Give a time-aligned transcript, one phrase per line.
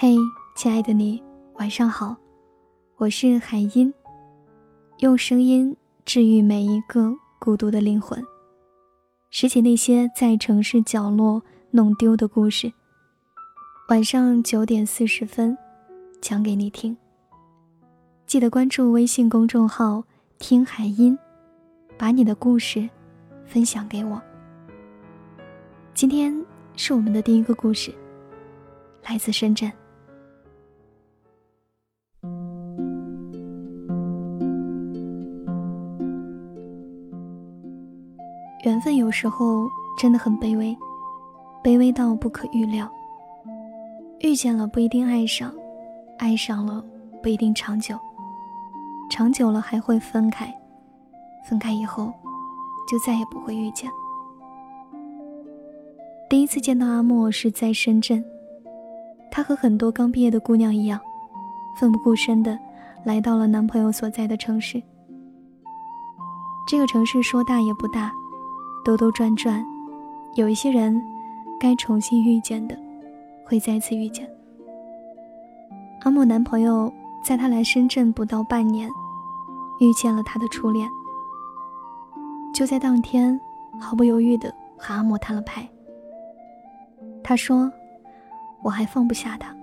[0.00, 0.14] 嘿，
[0.54, 1.20] 亲爱的你，
[1.54, 2.14] 晚上好，
[2.98, 3.92] 我是海音，
[4.98, 8.24] 用声音治愈每一个孤独的灵魂，
[9.30, 11.42] 拾起那些在城市角落
[11.72, 12.72] 弄丢的故事。
[13.88, 15.58] 晚上九点四十分，
[16.20, 16.96] 讲给你听。
[18.24, 20.04] 记得关注微信公众号
[20.38, 21.18] “听海音”，
[21.98, 22.88] 把你的故事
[23.44, 24.22] 分享给我。
[25.92, 26.32] 今天
[26.76, 27.92] 是我们的第一个故事，
[29.02, 29.68] 来自深圳。
[38.78, 39.68] 缘分有时候
[39.98, 40.78] 真的很卑微，
[41.64, 42.88] 卑微到不可预料。
[44.20, 45.52] 遇见了不一定爱上，
[46.16, 46.80] 爱上了
[47.20, 47.98] 不一定长久，
[49.10, 50.54] 长久了还会分开，
[51.44, 52.12] 分开以后
[52.88, 53.90] 就再也不会遇见。
[56.30, 58.24] 第一次见到阿莫是在深圳，
[59.28, 61.00] 她和很多刚毕业的姑娘一样，
[61.80, 62.56] 奋不顾身的
[63.02, 64.80] 来到了男朋友所在的城市。
[66.68, 68.12] 这个城市说大也不大。
[68.88, 69.62] 兜兜转转，
[70.32, 70.98] 有一些人，
[71.60, 72.74] 该重新遇见的，
[73.44, 74.26] 会再次遇见。
[76.00, 76.90] 阿莫男朋友
[77.22, 78.88] 在他来深圳不到半年，
[79.78, 80.88] 遇见了他的初恋。
[82.54, 83.38] 就在当天，
[83.78, 85.68] 毫不犹豫的和阿莫摊了牌。
[87.22, 87.70] 他说
[88.64, 89.54] ：“我还放不下他，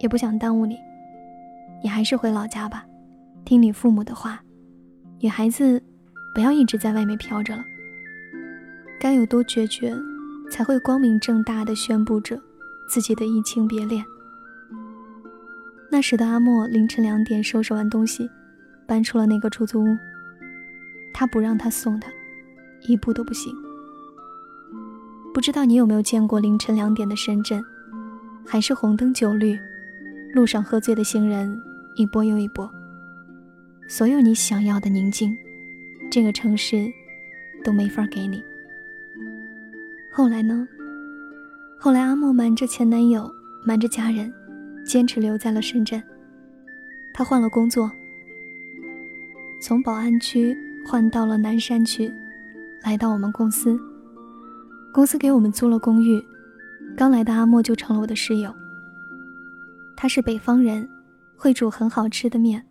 [0.00, 0.76] 也不想耽误你，
[1.84, 2.84] 你还是回老家吧，
[3.44, 4.40] 听你父母的话，
[5.20, 5.80] 女孩子
[6.34, 7.64] 不要一直在外面飘着了。”
[9.06, 9.96] 该有多决绝，
[10.50, 12.42] 才会光明正大的宣布着
[12.88, 14.04] 自己的移情别恋？
[15.88, 18.28] 那时的阿莫凌晨两点收拾完东西，
[18.84, 19.96] 搬出了那个出租屋。
[21.14, 22.10] 他不让他送他，
[22.88, 23.54] 一步都不行。
[25.32, 27.62] 不知道你有没有见过凌晨两点的深圳？
[28.44, 29.56] 还是红灯酒绿，
[30.34, 31.56] 路上喝醉的行人
[31.94, 32.68] 一波又一波。
[33.86, 35.32] 所有你想要的宁静，
[36.10, 36.92] 这个城市
[37.62, 38.42] 都没法给你。
[40.16, 40.66] 后来呢？
[41.78, 43.30] 后来阿莫瞒着前男友，
[43.66, 44.32] 瞒着家人，
[44.82, 46.02] 坚持留在了深圳。
[47.12, 47.92] 他换了工作，
[49.60, 50.56] 从宝安区
[50.88, 52.10] 换到了南山区，
[52.82, 53.78] 来到我们公司。
[54.90, 56.18] 公司给我们租了公寓，
[56.96, 58.50] 刚来的阿莫就成了我的室友。
[59.98, 60.88] 他是北方人，
[61.36, 62.64] 会煮很好吃的面，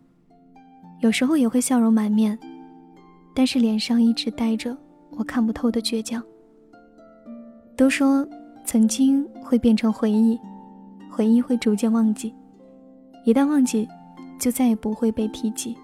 [0.98, 2.36] 有时候也会笑容满面，
[3.36, 4.76] 但是脸上一直带着
[5.12, 6.20] 我看不透的倔强。
[7.76, 8.26] 都说
[8.64, 10.40] 曾经会变成回忆，
[11.10, 12.34] 回忆会逐渐忘记，
[13.24, 13.86] 一旦忘记，
[14.38, 15.76] 就再也不会被提及。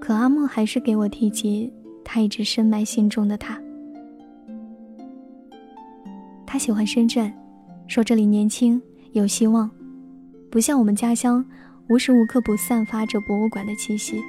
[0.00, 1.72] 可阿莫还是给我提及
[2.04, 3.60] 他一直深埋心中的他。
[6.46, 7.32] 他喜欢深圳，
[7.88, 8.80] 说这里年轻
[9.12, 9.68] 有希望，
[10.48, 11.44] 不像我们家乡
[11.88, 14.22] 无时无刻不散发着博物馆的气息。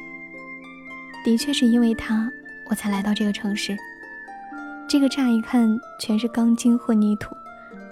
[1.24, 2.28] 的确是因为他，
[2.70, 3.78] 我才来到这个城市。
[4.94, 7.36] 这个乍一看全是钢筋混凝土、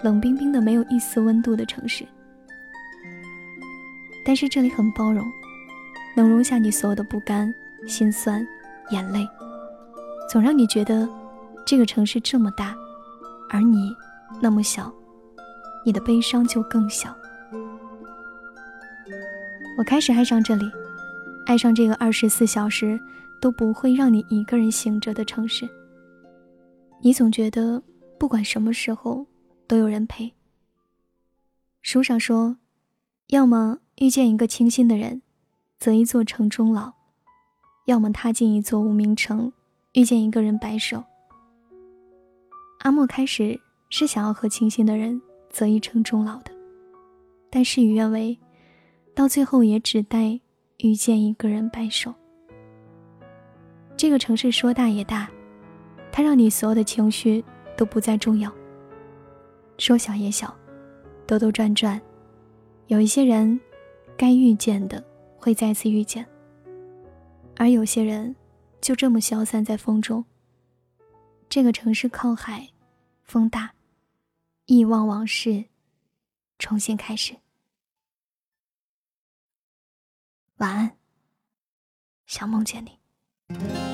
[0.04, 2.06] 冷冰冰的、没有一丝温度的城市，
[4.24, 5.26] 但是这里很包容，
[6.14, 7.52] 能容下你所有的不甘、
[7.88, 8.46] 心酸、
[8.92, 9.28] 眼泪，
[10.30, 11.08] 总让你觉得
[11.66, 12.72] 这个城市这么大，
[13.50, 13.92] 而你
[14.40, 14.88] 那么小，
[15.84, 17.12] 你的悲伤就更小。
[19.76, 20.70] 我开始爱上这里，
[21.46, 22.96] 爱上这个二十四小时
[23.40, 25.68] 都不会让你一个人醒着的城市。
[27.04, 27.82] 你总觉得，
[28.16, 29.26] 不管什么时候
[29.66, 30.32] 都有人陪。
[31.82, 32.56] 书上说，
[33.26, 35.20] 要么遇见一个倾心的人，
[35.80, 36.92] 择一座城终老；
[37.86, 39.52] 要么踏进一座无名城，
[39.94, 41.02] 遇见一个人白首。
[42.78, 45.20] 阿莫开始是想要和倾心的人
[45.50, 46.52] 择一城终老的，
[47.50, 48.38] 但事与愿违，
[49.12, 50.38] 到最后也只待
[50.78, 52.14] 遇见一个人白首。
[53.96, 55.28] 这个城市说大也大。
[56.12, 57.42] 它让你所有的情绪
[57.76, 58.52] 都不再重要。
[59.78, 60.54] 说小也小，
[61.26, 62.00] 兜兜转转，
[62.88, 63.58] 有一些人，
[64.16, 65.02] 该遇见的
[65.38, 66.24] 会再次遇见，
[67.56, 68.36] 而有些人，
[68.80, 70.24] 就这么消散在风中。
[71.48, 72.68] 这个城市靠海，
[73.24, 73.74] 风大，
[74.66, 75.64] 忆忘往事，
[76.58, 77.34] 重新开始。
[80.58, 80.96] 晚安，
[82.26, 83.91] 想梦见你。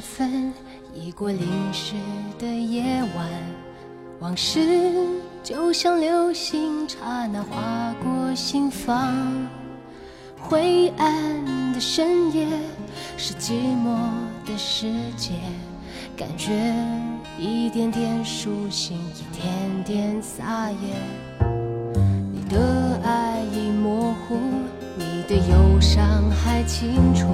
[0.00, 0.52] 分，
[0.94, 1.94] 已过淋湿
[2.38, 3.28] 的夜晚，
[4.20, 4.60] 往事
[5.42, 9.14] 就像流星，刹那划过心房。
[10.40, 12.46] 灰暗的深夜，
[13.16, 13.96] 是寂寞
[14.46, 14.86] 的世
[15.16, 15.32] 界，
[16.16, 16.52] 感觉
[17.38, 20.76] 一点点苏醒，一点点撒野。
[22.32, 24.38] 你的爱已模糊，
[24.96, 27.26] 你的忧伤还清楚。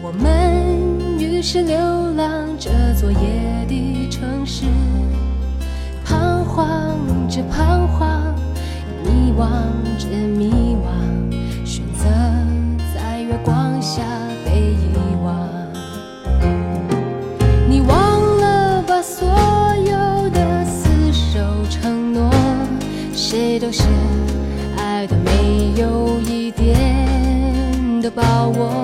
[0.00, 0.93] 我们
[1.34, 1.76] 于是流
[2.12, 3.18] 浪这座夜
[3.66, 4.66] 的城市，
[6.04, 6.96] 彷徨
[7.28, 8.32] 着彷徨，
[9.02, 9.48] 迷惘
[9.98, 12.04] 着迷惘，选择
[12.94, 14.00] 在月光下
[14.44, 14.94] 被遗
[15.24, 15.48] 忘。
[17.68, 22.30] 你忘了把所有的厮守承诺，
[23.12, 23.82] 谁都是
[24.76, 28.83] 爱的没有一点的把握。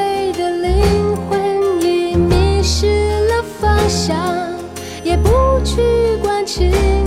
[5.63, 7.00] 去关心。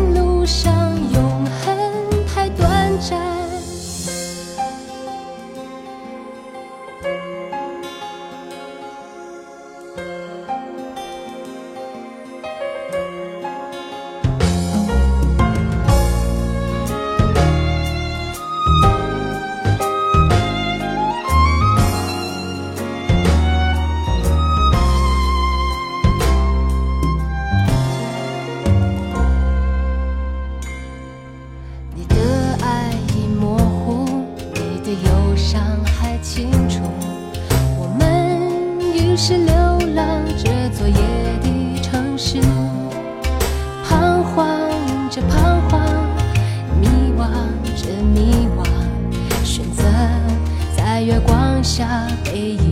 [39.17, 39.55] 是流
[39.95, 40.95] 浪这座夜
[41.41, 42.41] 的城市，
[43.89, 44.45] 彷徨
[45.09, 45.81] 着彷徨，
[46.81, 47.23] 迷惘
[47.81, 48.67] 着迷惘，
[49.45, 49.85] 选择
[50.77, 52.64] 在月光下背影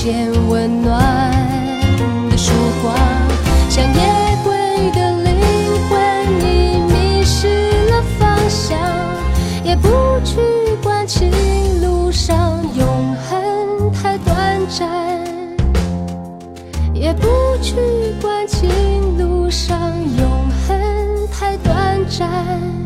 [0.00, 1.30] 才见温暖
[2.30, 2.50] 的曙
[2.82, 2.96] 光？
[3.68, 4.00] 像夜
[4.42, 4.50] 归
[4.92, 5.30] 的灵
[5.90, 5.94] 魂
[6.40, 8.78] 已迷失了方向，
[9.62, 9.88] 也不
[10.24, 10.40] 去
[10.82, 11.30] 管情
[11.82, 14.88] 路上永恒太短暂，
[16.94, 17.26] 也不
[17.60, 17.74] 去
[18.22, 18.70] 管情
[19.18, 19.78] 路上
[20.16, 21.76] 永恒太短
[22.08, 22.79] 暂。